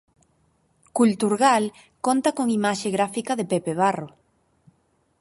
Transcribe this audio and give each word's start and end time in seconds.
Culturgal 0.97 1.63
conta 2.05 2.29
con 2.37 2.47
imaxe 2.59 2.87
gráfica 2.95 3.33
de 3.39 3.45
Pepe 3.51 3.73
Barro. 3.81 4.07